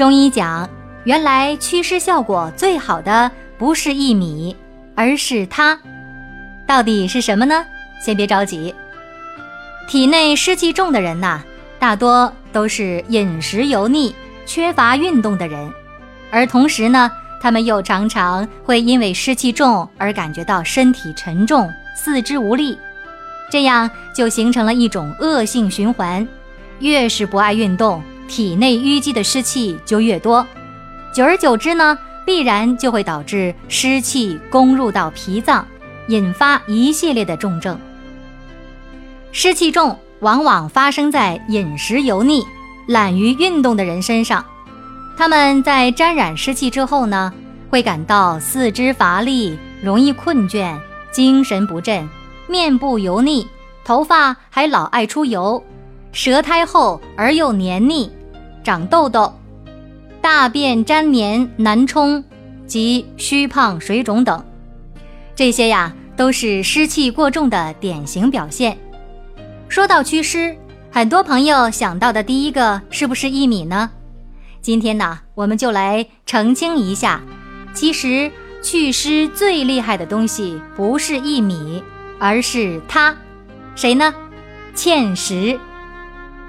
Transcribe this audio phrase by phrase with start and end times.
[0.00, 0.66] 中医讲
[1.04, 4.56] 原来祛湿效果最好的不是薏米，
[4.94, 5.78] 而是它，
[6.66, 7.66] 到底是什么呢？
[8.02, 8.74] 先别着急，
[9.86, 11.42] 体内湿气重的人呐，
[11.78, 14.14] 大多都是饮食油腻、
[14.46, 15.70] 缺乏运动的人，
[16.30, 22.78] 而同时呢，他们又常常会因为湿气重而感觉到身体沉重、四肢无力，
[23.50, 26.26] 这样就形成了一种恶性循环。
[26.78, 30.46] 越是不爱运动，体内淤积的湿气就越多，
[31.12, 35.66] 久而久之呢，必然就会导致湿气攻入到脾脏，
[36.06, 37.76] 引发一系列的重症。
[39.32, 42.46] 湿气重往往发生在饮食油腻、
[42.86, 44.44] 懒于运动的人身上，
[45.18, 47.32] 他们在沾染湿气之后呢，
[47.68, 50.78] 会感到四肢乏力、容易困倦、
[51.10, 52.08] 精神不振、
[52.48, 53.44] 面部油腻，
[53.84, 55.60] 头发还老爱出油。
[56.12, 58.10] 舌苔厚而又黏腻，
[58.70, 59.32] 长痘痘，
[60.22, 62.22] 大便粘黏难冲，
[62.68, 64.44] 及虚胖水肿等，
[65.34, 68.78] 这些呀都是湿气过重的典型表现。
[69.68, 70.56] 说到祛湿，
[70.88, 73.90] 很多朋友想到的第一个是不是薏米呢？
[74.60, 77.20] 今天呢，我们就来澄清一下，
[77.74, 78.30] 其实
[78.62, 81.82] 祛湿最厉害的东西不是薏米，
[82.20, 83.16] 而是它，
[83.74, 84.14] 谁呢？
[84.76, 85.58] 芡实。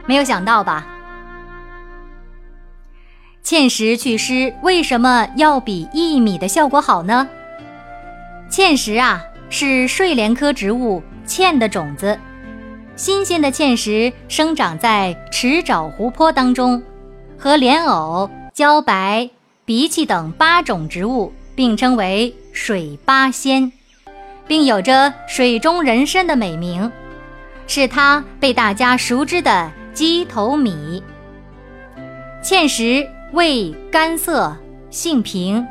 [0.06, 0.86] 没有想到吧？
[3.44, 7.28] 芡实祛湿为什么要比薏米的效果好呢？
[8.50, 12.18] 芡实啊，是睡莲科植物芡的种子。
[12.96, 16.82] 新鲜的芡实生长在池沼湖泊当中，
[17.38, 19.30] 和莲藕、茭白、
[19.66, 23.72] 荸荠等八种植物并称为水八仙，
[24.48, 26.92] 并有着“水中人参”的美名，
[27.66, 29.72] 是它被大家熟知的。
[29.94, 31.04] 鸡头米，
[32.42, 34.54] 芡实味甘涩，
[34.90, 35.66] 性平。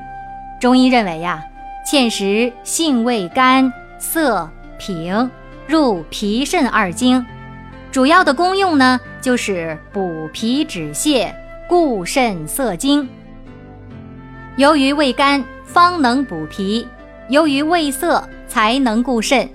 [0.59, 1.44] 中医认为呀，
[1.87, 4.48] 芡实性味甘涩
[4.78, 5.31] 平，
[5.66, 7.25] 入脾肾二经，
[7.93, 11.31] 主要的功用呢就是补脾止泻、
[11.69, 13.06] 固肾涩精。
[14.56, 16.87] 由于味甘，方能补脾；
[17.28, 19.47] 由于味涩，才能固肾。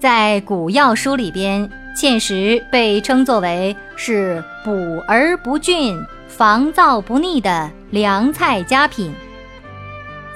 [0.00, 1.70] 在古药书里边。
[1.96, 5.98] 芡实被称作为是补而不峻、
[6.28, 9.12] 防燥不腻的凉菜佳品。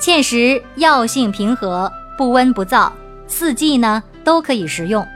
[0.01, 2.91] 芡实药性平和，不温不燥，
[3.27, 5.06] 四季呢都可以食用。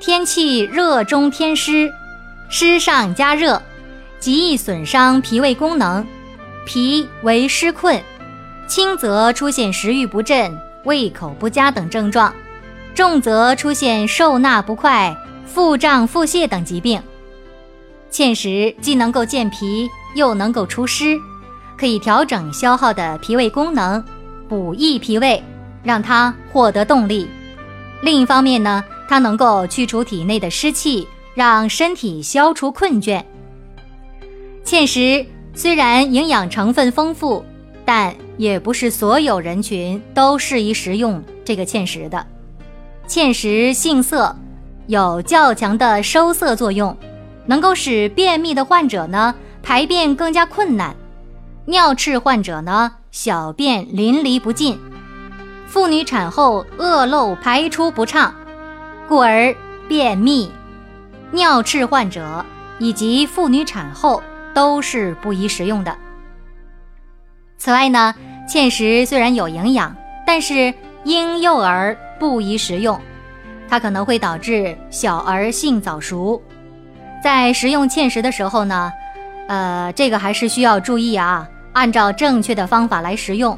[0.00, 1.92] 天气热中添湿，
[2.48, 3.60] 湿上加热，
[4.20, 6.06] 极易损伤脾胃功能，
[6.66, 8.00] 脾为湿困，
[8.68, 12.32] 轻则出现食欲不振、胃口不佳等症状。
[12.94, 15.16] 重则出现受纳不快、
[15.46, 17.02] 腹胀、腹泻等疾病。
[18.12, 21.18] 芡实既能够健脾，又能够除湿，
[21.78, 24.04] 可以调整消耗的脾胃功能，
[24.46, 25.42] 补益脾胃，
[25.82, 27.26] 让它获得动力。
[28.02, 33.24] 另一方面呢，它能够去除体内的湿气，让身体消除困倦。
[34.62, 35.24] 芡实
[35.54, 37.42] 虽然营养成分丰富，
[37.84, 42.26] 但也不是所有人群都适宜食用这个芡实的。
[43.08, 44.36] 芡实性涩，
[44.86, 46.94] 有较强的收涩作用，
[47.46, 50.94] 能够使便秘的患者呢排便更加困难，
[51.66, 54.78] 尿赤患者呢小便淋漓不尽，
[55.66, 58.34] 妇女产后恶露排出不畅，
[59.08, 59.54] 故而
[59.88, 60.50] 便秘、
[61.30, 62.44] 尿赤患者
[62.78, 64.22] 以及妇女产后
[64.54, 65.96] 都是不宜食用的。
[67.58, 68.14] 此外呢，
[68.48, 69.94] 芡实虽然有营养，
[70.26, 70.72] 但是
[71.04, 71.96] 婴幼儿。
[72.20, 73.00] 不宜食用，
[73.68, 76.40] 它可能会导致小儿性早熟。
[77.22, 78.92] 在食用芡实的时候呢，
[79.46, 83.56] 呃，这个还是需要注意啊，按照正确的方法来食用。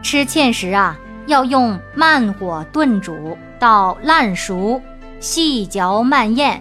[0.00, 0.96] 吃芡实啊，
[1.26, 4.80] 要用慢火炖煮到烂熟，
[5.18, 6.60] 细嚼慢咽，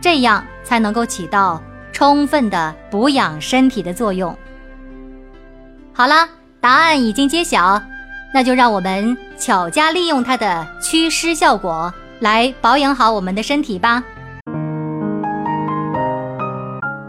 [0.00, 1.60] 这样才能够起到
[1.92, 4.34] 充分的补养身体的作用。
[5.92, 6.26] 好了，
[6.58, 7.82] 答案已经揭晓。
[8.34, 14.02] 那就让我们巧加利用它的祛湿效果，来保养好我们的身体吧。